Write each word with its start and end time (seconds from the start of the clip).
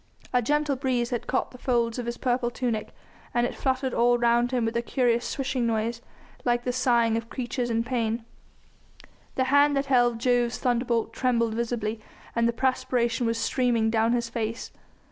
A 0.33 0.41
gentle 0.41 0.75
breeze 0.75 1.11
had 1.11 1.27
caught 1.27 1.51
the 1.51 1.59
folds 1.59 1.99
of 1.99 2.07
his 2.07 2.17
purple 2.17 2.49
tunic, 2.49 2.89
and 3.35 3.45
it 3.45 3.53
fluttered 3.53 3.93
all 3.93 4.17
round 4.17 4.49
him 4.49 4.65
with 4.65 4.75
a 4.75 4.81
curious 4.81 5.27
swishing 5.27 5.67
noise, 5.67 6.01
like 6.43 6.63
the 6.63 6.73
sighing 6.73 7.17
of 7.17 7.29
creatures 7.29 7.69
in 7.69 7.83
pain. 7.83 8.25
The 9.35 9.43
hand 9.53 9.77
that 9.77 9.85
held 9.85 10.17
Jove's 10.17 10.57
thunderbolt 10.57 11.13
trembled 11.13 11.53
visibly, 11.53 11.99
and 12.35 12.47
the 12.47 12.51
perspiration 12.51 13.27
was 13.27 13.37
streaming 13.37 13.91
down 13.91 14.13
his 14.13 14.27
face. 14.27 14.71